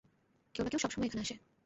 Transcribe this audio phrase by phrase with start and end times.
[0.55, 1.35] কেউ না কেউ সবসময় এখানে আসে।